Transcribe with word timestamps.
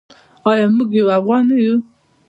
آیا 0.49 0.65
موږ 0.75 0.89
یو 0.99 1.07
افغان 1.17 1.43
نه 1.49 1.57
یو؟ 1.65 1.75